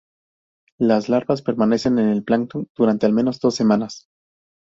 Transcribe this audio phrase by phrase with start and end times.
[0.79, 4.07] Las larvas permanecen en el plancton durante al menos dos semanas.